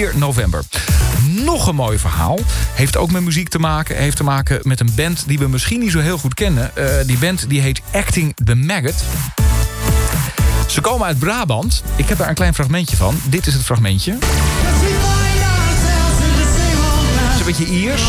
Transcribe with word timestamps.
4 0.00 0.18
november. 0.18 0.62
Nog 1.44 1.66
een 1.66 1.74
mooi 1.74 1.98
verhaal. 1.98 2.38
Heeft 2.74 2.96
ook 2.96 3.10
met 3.10 3.22
muziek 3.22 3.48
te 3.48 3.58
maken. 3.58 3.96
Heeft 3.96 4.16
te 4.16 4.24
maken 4.24 4.60
met 4.62 4.80
een 4.80 4.92
band 4.96 5.24
die 5.26 5.38
we 5.38 5.48
misschien 5.48 5.80
niet 5.80 5.90
zo 5.90 5.98
heel 5.98 6.18
goed 6.18 6.34
kennen. 6.34 6.70
Uh, 6.78 6.84
die 7.06 7.18
band 7.18 7.48
die 7.48 7.60
heet 7.60 7.80
Acting 7.92 8.36
the 8.44 8.54
Maggot. 8.54 8.94
Ze 10.66 10.80
komen 10.80 11.06
uit 11.06 11.18
Brabant. 11.18 11.82
Ik 11.96 12.08
heb 12.08 12.18
daar 12.18 12.28
een 12.28 12.34
klein 12.34 12.54
fragmentje 12.54 12.96
van. 12.96 13.20
Dit 13.24 13.46
is 13.46 13.54
het 13.54 13.62
fragmentje. 13.62 14.12
Het 14.12 14.20
is 17.34 17.40
een 17.40 17.46
beetje 17.46 17.66
Iers. 17.66 18.02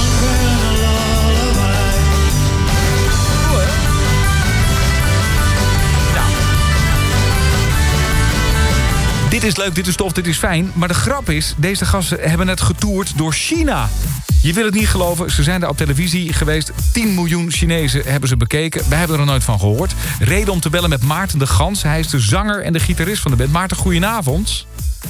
Dit 9.42 9.50
is 9.50 9.58
leuk, 9.58 9.76
dit 9.76 9.88
is 9.88 9.96
tof, 9.96 10.12
dit 10.12 10.28
is 10.28 10.38
fijn. 10.38 10.72
Maar 10.76 10.88
de 10.88 10.94
grap 10.94 11.30
is, 11.30 11.54
deze 11.58 11.86
gasten 11.86 12.30
hebben 12.30 12.46
net 12.46 12.62
getoerd 12.62 13.18
door 13.18 13.34
China. 13.34 13.90
Je 14.42 14.54
wil 14.54 14.66
het 14.66 14.74
niet 14.74 14.88
geloven, 14.88 15.32
ze 15.32 15.44
zijn 15.44 15.60
daar 15.60 15.70
op 15.70 15.78
televisie 15.78 16.34
geweest. 16.34 16.72
10 16.94 17.14
miljoen 17.16 17.52
Chinezen 17.52 18.04
hebben 18.06 18.30
ze 18.30 18.38
bekeken. 18.38 18.90
Wij 18.90 18.98
hebben 18.98 19.18
er 19.18 19.22
nog 19.22 19.32
nooit 19.32 19.44
van 19.44 19.60
gehoord. 19.60 19.94
Reden 20.20 20.54
om 20.54 20.60
te 20.60 20.70
bellen 20.70 20.90
met 20.90 21.04
Maarten 21.04 21.40
de 21.40 21.48
Gans. 21.48 21.84
Hij 21.84 22.00
is 22.00 22.08
de 22.08 22.20
zanger 22.20 22.62
en 22.62 22.74
de 22.74 22.80
gitarist 22.80 23.22
van 23.22 23.32
de 23.32 23.38
band. 23.38 23.52
Maarten, 23.52 23.78
goedenavond. 23.78 24.66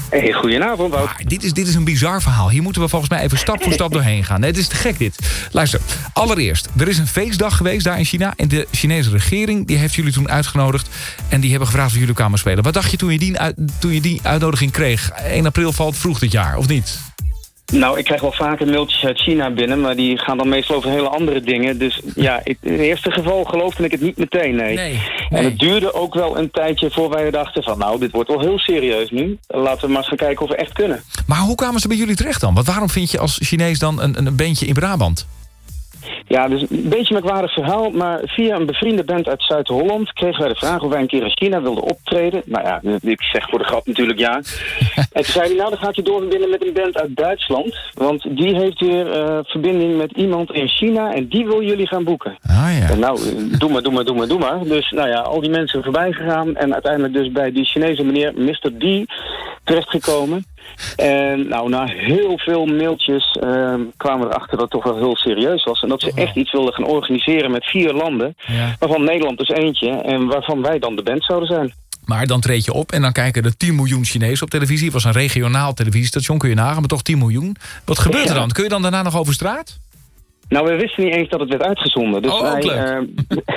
Hey, 0.09 0.33
goedenavond, 0.33 0.93
Wout. 0.93 1.29
dit, 1.29 1.43
is, 1.43 1.53
dit 1.53 1.67
is 1.67 1.75
een 1.75 1.83
bizar 1.83 2.21
verhaal. 2.21 2.49
Hier 2.49 2.61
moeten 2.61 2.81
we 2.81 2.87
volgens 2.87 3.11
mij 3.11 3.21
even 3.21 3.37
stap 3.37 3.63
voor 3.63 3.73
stap 3.73 3.93
doorheen 3.93 4.23
gaan. 4.23 4.41
Het 4.41 4.57
is 4.57 4.67
te 4.67 4.75
gek 4.75 4.97
dit. 4.97 5.15
Luister, 5.51 5.79
allereerst, 6.13 6.69
er 6.77 6.87
is 6.87 6.97
een 6.97 7.07
feestdag 7.07 7.57
geweest 7.57 7.83
daar 7.83 7.97
in 7.97 8.05
China... 8.05 8.33
en 8.35 8.47
de 8.47 8.67
Chinese 8.71 9.09
regering 9.09 9.67
die 9.67 9.77
heeft 9.77 9.93
jullie 9.93 10.13
toen 10.13 10.29
uitgenodigd... 10.29 10.89
en 11.29 11.41
die 11.41 11.49
hebben 11.49 11.67
gevraagd 11.67 11.91
of 11.91 11.99
jullie 11.99 12.13
kwamen 12.13 12.39
spelen. 12.39 12.63
Wat 12.63 12.73
dacht 12.73 12.91
je 12.91 12.97
toen 12.97 13.11
je 13.11 13.19
die, 13.19 13.37
toen 13.79 13.93
je 13.93 14.01
die 14.01 14.19
uitnodiging 14.23 14.71
kreeg? 14.71 15.09
1 15.09 15.45
april 15.45 15.73
valt 15.73 15.97
vroeg 15.97 16.19
dit 16.19 16.31
jaar, 16.31 16.57
of 16.57 16.67
niet? 16.67 17.10
Nou, 17.71 17.97
ik 17.97 18.03
krijg 18.03 18.21
wel 18.21 18.31
vaker 18.31 18.67
mailtjes 18.67 19.05
uit 19.05 19.19
China 19.19 19.49
binnen, 19.49 19.81
maar 19.81 19.95
die 19.95 20.17
gaan 20.17 20.37
dan 20.37 20.49
meestal 20.49 20.75
over 20.75 20.89
hele 20.89 21.09
andere 21.09 21.41
dingen. 21.41 21.77
Dus 21.77 22.01
ja, 22.15 22.41
in 22.43 22.57
het 22.61 22.79
eerste 22.79 23.11
geval 23.11 23.43
geloofde 23.43 23.83
ik 23.83 23.91
het 23.91 24.01
niet 24.01 24.17
meteen, 24.17 24.55
nee. 24.55 24.75
nee, 24.75 25.01
En 25.29 25.43
het 25.43 25.59
duurde 25.59 25.93
ook 25.93 26.13
wel 26.13 26.37
een 26.37 26.51
tijdje 26.51 26.91
voor 26.91 27.09
wij 27.09 27.31
dachten 27.31 27.63
van, 27.63 27.77
nou, 27.77 27.99
dit 27.99 28.11
wordt 28.11 28.29
wel 28.29 28.39
heel 28.39 28.59
serieus 28.59 29.09
nu. 29.09 29.37
Laten 29.47 29.81
we 29.81 29.87
maar 29.87 29.97
eens 29.97 30.07
gaan 30.07 30.17
kijken 30.17 30.43
of 30.43 30.49
we 30.49 30.55
echt 30.55 30.73
kunnen. 30.73 31.03
Maar 31.27 31.39
hoe 31.39 31.55
kwamen 31.55 31.81
ze 31.81 31.87
bij 31.87 31.97
jullie 31.97 32.15
terecht 32.15 32.41
dan? 32.41 32.53
Want 32.53 32.67
waarom 32.67 32.89
vind 32.89 33.11
je 33.11 33.19
als 33.19 33.39
Chinees 33.41 33.79
dan 33.79 34.01
een, 34.01 34.25
een 34.25 34.35
beentje 34.35 34.65
in 34.65 34.73
Brabant? 34.73 35.27
Ja, 36.31 36.47
dus 36.47 36.61
een 36.61 36.89
beetje 36.89 37.15
een 37.15 37.21
merkwaardig 37.21 37.53
verhaal. 37.53 37.89
Maar 37.89 38.19
via 38.23 38.55
een 38.55 38.65
bevriende 38.65 39.03
band 39.03 39.27
uit 39.27 39.43
Zuid-Holland 39.43 40.13
kregen 40.13 40.39
wij 40.39 40.49
de 40.49 40.55
vraag 40.55 40.81
of 40.81 40.89
wij 40.89 41.01
een 41.01 41.07
keer 41.07 41.23
in 41.23 41.37
China 41.37 41.61
wilden 41.61 41.83
optreden. 41.83 42.41
Nou 42.45 42.65
ja, 42.65 42.81
ik 43.01 43.21
zeg 43.21 43.49
voor 43.49 43.59
de 43.59 43.65
grap 43.65 43.87
natuurlijk 43.87 44.19
ja. 44.19 44.35
en 44.95 45.23
toen 45.23 45.23
zei 45.23 45.47
hij, 45.47 45.55
nou 45.55 45.69
dan 45.69 45.79
gaat 45.79 45.95
je 45.95 46.01
doorverbinden 46.01 46.49
met 46.49 46.65
een 46.65 46.73
band 46.73 46.97
uit 46.97 47.15
Duitsland. 47.15 47.75
Want 47.93 48.37
die 48.37 48.55
heeft 48.55 48.79
weer 48.79 49.07
uh, 49.07 49.39
verbinding 49.43 49.97
met 49.97 50.11
iemand 50.11 50.51
in 50.51 50.67
China 50.67 51.13
en 51.13 51.27
die 51.27 51.45
wil 51.45 51.63
jullie 51.63 51.87
gaan 51.87 52.03
boeken. 52.03 52.37
Ah 52.47 52.69
ja. 52.79 52.89
En 52.89 52.99
nou, 52.99 53.19
doe 53.57 53.71
maar, 53.71 53.81
doe 53.81 53.93
maar, 53.93 54.03
doe 54.03 54.15
maar, 54.15 54.27
doe 54.27 54.39
maar. 54.39 54.59
Dus 54.63 54.91
nou 54.91 55.09
ja, 55.09 55.19
al 55.19 55.41
die 55.41 55.49
mensen 55.49 55.83
voorbij 55.83 56.11
gegaan 56.11 56.55
en 56.55 56.73
uiteindelijk 56.73 57.13
dus 57.13 57.31
bij 57.31 57.51
die 57.51 57.65
Chinese 57.65 58.03
meneer 58.03 58.33
Mr. 58.35 58.71
D 58.77 59.11
terechtgekomen. 59.63 60.45
En 60.95 61.47
nou, 61.47 61.69
na 61.69 61.85
heel 61.85 62.37
veel 62.37 62.65
mailtjes 62.65 63.37
uh, 63.43 63.73
kwamen 63.97 64.27
we 64.27 64.33
erachter 64.33 64.57
dat 64.57 64.61
het 64.61 64.69
toch 64.69 64.83
wel 64.83 64.97
heel 64.97 65.15
serieus 65.15 65.63
was. 65.63 65.81
En 65.81 65.89
dat 65.89 66.01
ze 66.01 66.11
echt 66.15 66.35
iets 66.35 66.51
wilden 66.51 66.73
gaan 66.73 66.85
organiseren 66.85 67.51
met 67.51 67.65
vier 67.65 67.93
landen. 67.93 68.35
Waarvan 68.79 69.03
Nederland 69.03 69.37
dus 69.37 69.49
eentje. 69.49 69.89
En 69.89 70.25
waarvan 70.25 70.61
wij 70.61 70.79
dan 70.79 70.95
de 70.95 71.03
band 71.03 71.23
zouden 71.23 71.47
zijn. 71.47 71.73
Maar 72.05 72.27
dan 72.27 72.41
treed 72.41 72.65
je 72.65 72.73
op 72.73 72.91
en 72.91 73.01
dan 73.01 73.11
kijken 73.11 73.43
er 73.43 73.57
10 73.57 73.75
miljoen 73.75 74.05
Chinezen 74.05 74.43
op 74.43 74.49
televisie. 74.49 74.85
Het 74.85 74.93
was 74.93 75.03
een 75.03 75.11
regionaal 75.11 75.73
televisiestation, 75.73 76.37
kun 76.37 76.49
je 76.49 76.55
nagaan, 76.55 76.79
maar 76.79 76.87
toch 76.87 77.01
10 77.01 77.17
miljoen. 77.17 77.55
Wat 77.85 77.99
gebeurt 77.99 78.29
er 78.29 78.35
dan? 78.35 78.49
Kun 78.49 78.63
je 78.63 78.69
dan 78.69 78.81
daarna 78.81 79.01
nog 79.01 79.17
over 79.17 79.33
straat? 79.33 79.79
Nou, 80.51 80.65
we 80.65 80.75
wisten 80.75 81.03
niet 81.03 81.13
eens 81.13 81.29
dat 81.29 81.39
het 81.39 81.49
werd 81.49 81.63
uitgezonden. 81.63 82.21
Dus, 82.21 82.31
oh, 82.33 82.51
wij, 82.51 82.63
uh, 82.63 83.01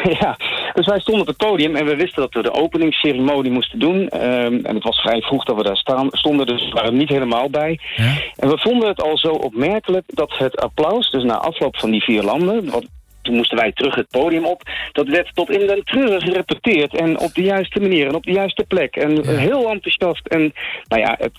ja, 0.21 0.37
dus 0.75 0.87
wij 0.87 1.01
stonden 1.01 1.23
op 1.23 1.27
het 1.27 1.37
podium 1.37 1.77
en 1.77 1.85
we 1.85 1.97
wisten 1.97 2.23
dat 2.23 2.35
we 2.35 2.43
de 2.43 2.53
openingsceremonie 2.53 3.53
moesten 3.53 3.79
doen. 3.79 3.97
Um, 3.97 4.65
en 4.65 4.75
het 4.75 4.85
was 4.85 5.01
vrij 5.01 5.21
vroeg 5.21 5.45
dat 5.45 5.57
we 5.57 5.63
daar 5.63 5.77
staan, 5.77 6.09
stonden, 6.11 6.47
dus 6.47 6.65
we 6.65 6.71
waren 6.71 6.91
er 6.91 6.99
niet 6.99 7.09
helemaal 7.09 7.51
bij. 7.51 7.81
Ja? 7.97 8.13
En 8.37 8.49
we 8.49 8.59
vonden 8.59 8.89
het 8.89 9.03
al 9.03 9.19
zo 9.19 9.29
opmerkelijk 9.29 10.05
dat 10.07 10.39
het 10.39 10.57
applaus, 10.61 11.11
dus 11.11 11.25
na 11.25 11.37
afloop 11.37 11.77
van 11.77 11.91
die 11.91 12.03
vier 12.03 12.23
landen... 12.23 12.71
Wat, 12.71 12.85
toen 13.25 13.35
moesten 13.35 13.59
wij 13.59 13.73
terug 13.73 13.95
het 13.95 14.09
podium 14.11 14.45
op. 14.45 14.63
Dat 14.93 15.09
werd 15.09 15.31
tot 15.35 15.51
in 15.51 15.67
den 15.67 15.85
treuren 15.85 16.23
gerepeteerd. 16.23 16.97
En 16.97 17.19
op 17.19 17.35
de 17.35 17.43
juiste 17.43 17.81
manier 17.81 18.07
en 18.07 18.15
op 18.15 18.25
de 18.25 18.33
juiste 18.33 18.65
plek. 18.69 18.97
En 18.97 19.29
heel 19.29 19.71
enthousiast. 19.71 20.27
En 20.27 20.53
nou 20.89 21.03
ja, 21.03 21.15
het, 21.19 21.33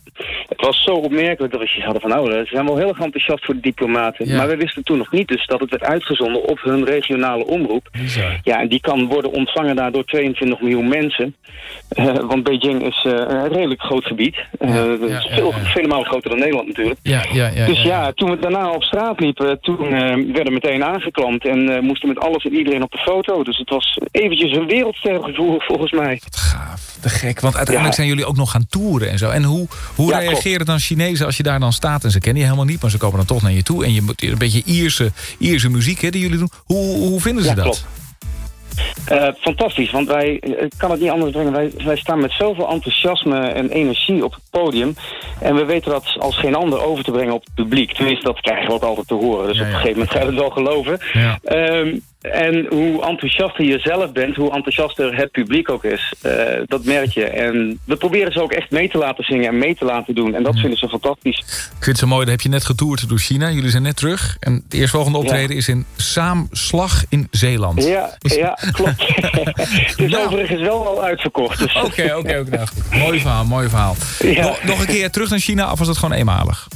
het, 0.48 0.62
was 0.62 0.84
zo 0.84 0.92
opmerkelijk 0.92 1.54
dat 1.54 1.62
we 1.62 1.82
hadden 1.84 2.02
van... 2.02 2.10
nou, 2.10 2.32
ze 2.32 2.46
zijn 2.46 2.66
wel 2.66 2.78
heel 2.78 2.88
erg 2.88 3.00
enthousiast 3.00 3.46
voor 3.46 3.54
de 3.54 3.62
diplomaten. 3.62 4.36
Maar 4.36 4.48
we 4.48 4.58
wisten 4.58 4.84
toen 4.84 4.98
nog 4.98 5.12
niet 5.12 5.28
dus 5.28 5.46
dat 5.46 5.60
het 5.60 5.70
werd 5.70 5.84
uitgezonden 5.84 6.44
op 6.44 6.60
hun 6.62 6.86
regionale 6.86 7.46
omroep. 7.46 7.90
Ja, 8.44 8.60
en 8.60 8.68
die 8.68 8.82
kan 8.82 9.08
worden 9.08 9.32
ontvangen 9.32 9.76
daar 9.76 9.92
door 9.92 10.06
22 10.06 10.62
miljoen 10.62 10.88
mensen. 10.88 11.36
Uh, 12.00 12.16
want 12.16 12.44
Beijing 12.44 12.86
is 12.86 13.06
uh, 13.08 13.14
een 13.14 13.48
redelijk 13.48 13.82
groot 13.82 14.06
gebied. 14.06 14.36
Uh, 14.60 14.84
veel, 15.30 15.52
vele 15.52 15.88
malen 15.88 16.06
groter 16.06 16.30
dan 16.30 16.40
Nederland 16.40 16.68
natuurlijk. 16.68 17.00
dus 17.66 17.82
ja, 17.82 18.12
toen 18.12 18.30
we 18.30 18.40
daarna 18.40 18.72
op 18.72 18.84
straat 18.84 19.20
liepen... 19.20 19.60
toen 19.60 19.90
werden 19.90 20.44
we 20.46 20.52
meteen 20.52 20.84
aangeklampt... 20.84 21.46
En 21.46 21.75
uh, 21.76 21.82
moesten 21.82 22.08
met 22.08 22.20
alles 22.20 22.46
en 22.46 22.54
iedereen 22.54 22.84
op 22.84 22.92
de 22.92 22.98
foto. 22.98 23.44
Dus 23.44 23.58
het 23.58 23.70
was 23.70 24.00
eventjes 24.12 24.52
een 24.52 24.68
wereldstergevoel 24.68 25.60
volgens 25.60 25.92
mij. 25.92 26.22
Wat 26.24 26.38
gaaf, 26.38 26.98
te 27.02 27.10
gek. 27.10 27.40
Want 27.40 27.56
uiteindelijk 27.56 27.96
zijn 27.96 28.08
jullie 28.08 28.26
ook 28.26 28.38
nog 28.38 28.52
gaan 28.52 28.68
toeren 28.70 29.10
en 29.10 29.18
zo. 29.18 29.30
En 29.30 29.44
hoe, 29.44 29.68
hoe 29.96 30.14
reageren 30.14 30.66
dan 30.66 30.80
Chinezen 30.80 31.26
als 31.26 31.38
je 31.38 31.44
daar 31.44 31.60
dan 31.60 31.74
staat... 31.74 32.04
en 32.04 32.12
ze 32.12 32.20
kennen 32.20 32.42
je 32.42 32.48
helemaal 32.48 32.68
niet, 32.68 32.82
maar 32.82 32.92
ze 32.92 32.98
komen 32.98 33.18
dan 33.18 33.26
toch 33.26 33.42
naar 33.42 33.52
je 33.52 33.64
toe... 33.64 33.86
en 33.86 33.94
je 33.94 34.02
moet 34.02 34.24
een 34.24 34.38
beetje 34.38 34.62
Ierse, 34.66 35.12
Ierse 35.40 35.70
muziek 35.70 36.02
hè, 36.02 36.10
die 36.10 36.22
jullie 36.22 36.38
doen. 36.38 36.52
Hoe, 36.64 36.98
hoe 36.98 37.22
vinden 37.22 37.44
ze 37.44 37.54
dat? 37.54 37.64
Klopt. 37.64 37.86
Uh, 39.12 39.28
fantastisch, 39.40 39.92
want 39.92 40.08
wij, 40.08 40.30
ik 40.36 40.74
kan 40.78 40.92
het 40.92 41.00
niet 41.00 41.10
anders 41.10 41.32
brengen. 41.32 41.52
Wij, 41.52 41.72
wij 41.78 41.98
staan 41.98 42.20
met 42.20 42.32
zoveel 42.32 42.70
enthousiasme 42.70 43.40
en 43.40 43.70
energie 43.70 44.24
op 44.24 44.34
het 44.34 44.44
podium. 44.60 44.96
En 45.40 45.56
we 45.56 45.66
weten 45.66 45.92
dat 45.92 46.16
als 46.18 46.38
geen 46.38 46.56
ander 46.56 46.84
over 46.84 47.04
te 47.04 47.12
brengen 47.12 47.34
op 47.34 47.44
het 47.44 47.56
publiek. 47.56 47.94
Tenminste, 47.94 48.26
dat 48.26 48.42
krijgen 48.42 48.68
we 48.68 48.74
ook 48.74 48.84
altijd 48.84 49.08
te 49.08 49.14
horen. 49.14 49.48
Dus 49.48 49.60
op 49.60 49.66
een 49.66 49.72
gegeven 49.72 49.92
moment 49.92 50.12
ga 50.12 50.20
je 50.20 50.26
het 50.26 50.36
wel 50.36 50.50
geloven. 50.50 51.00
Um, 51.52 52.02
en 52.32 52.66
hoe 52.70 53.06
enthousiaster 53.06 53.66
je 53.66 53.80
zelf 53.80 54.12
bent, 54.12 54.36
hoe 54.36 54.52
enthousiaster 54.52 55.16
het 55.18 55.32
publiek 55.32 55.70
ook 55.70 55.84
is. 55.84 56.14
Uh, 56.26 56.32
dat 56.66 56.84
merk 56.84 57.12
je. 57.12 57.26
En 57.26 57.80
we 57.86 57.96
proberen 57.96 58.32
ze 58.32 58.42
ook 58.42 58.52
echt 58.52 58.72
mee 58.72 58.90
te 58.90 58.98
laten 58.98 59.24
zingen 59.24 59.48
en 59.48 59.58
mee 59.58 59.76
te 59.76 59.86
laten 59.86 60.16
doen. 60.16 60.36
En 60.36 60.44
dat 60.44 60.60
vinden 60.60 60.78
ze 60.78 60.90
fantastisch. 60.90 61.38
Ik 61.40 61.46
vind 61.70 61.86
het 61.86 61.98
zo 61.98 62.08
mooi, 62.08 62.22
dat 62.22 62.30
heb 62.30 62.42
je 62.42 62.50
net 62.50 62.66
getoerd 62.66 63.10
door 63.10 63.18
China. 63.18 63.50
Jullie 63.50 63.70
zijn 63.70 63.84
net 63.84 63.96
terug. 63.96 64.38
En 64.40 64.54
het 64.54 64.74
eerstvolgende 64.74 65.18
optreden 65.18 65.56
is 65.56 65.68
in 65.68 65.86
Saamslag 65.96 67.04
in 67.10 67.28
Zeeland. 67.32 67.84
Ja, 67.84 68.18
ja 68.20 68.58
klopt. 68.72 69.08
het 69.92 70.00
is 70.00 70.12
nou. 70.12 70.26
overigens 70.26 70.62
wel 70.62 70.88
al 70.88 71.04
uitverkocht. 71.04 71.60
Dus. 71.60 71.76
Oké, 71.76 72.16
oké, 72.16 72.40
oké. 72.40 72.64
Mooi 72.98 73.20
verhaal, 73.20 73.46
mooi 73.46 73.70
verhaal. 73.70 73.96
Nog, 74.48 74.64
nog 74.64 74.80
een 74.80 74.86
keer 74.86 75.12
terug 75.12 75.30
naar 75.30 75.40
China, 75.40 75.72
of 75.72 75.78
was 75.78 75.88
dat 75.88 75.98
gewoon 75.98 76.18
eenmalig? 76.18 76.68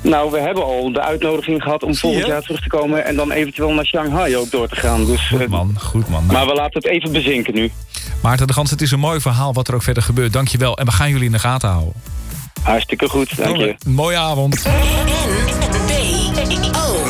Nou, 0.00 0.30
we 0.30 0.38
hebben 0.38 0.64
al 0.64 0.92
de 0.92 1.00
uitnodiging 1.00 1.62
gehad 1.62 1.82
om 1.82 1.94
volgend 1.94 2.26
jaar 2.26 2.42
terug 2.42 2.62
te 2.62 2.68
komen... 2.68 3.04
en 3.04 3.16
dan 3.16 3.30
eventueel 3.30 3.72
naar 3.72 3.84
Shanghai 3.84 4.36
ook 4.36 4.50
door 4.50 4.68
te 4.68 4.76
gaan. 4.76 5.04
Dus, 5.04 5.28
goed 5.28 5.48
man, 5.48 5.74
goed 5.78 6.08
man. 6.08 6.26
Maar 6.26 6.46
we 6.46 6.54
laten 6.54 6.82
het 6.82 6.86
even 6.86 7.12
bezinken 7.12 7.54
nu. 7.54 7.72
Maarten 8.22 8.46
de 8.46 8.52
Gans, 8.52 8.70
het 8.70 8.80
is 8.80 8.90
een 8.90 8.98
mooi 8.98 9.20
verhaal 9.20 9.52
wat 9.52 9.68
er 9.68 9.74
ook 9.74 9.82
verder 9.82 10.02
gebeurt. 10.02 10.32
Dankjewel 10.32 10.76
en 10.76 10.84
we 10.84 10.92
gaan 10.92 11.10
jullie 11.10 11.24
in 11.24 11.32
de 11.32 11.38
gaten 11.38 11.68
houden. 11.68 11.92
Hartstikke 12.62 13.08
goed, 13.08 13.36
dank 13.36 13.56
je. 13.56 13.74
Mooie 13.86 14.16
avond. 14.16 14.64
N-B-O 16.34 17.00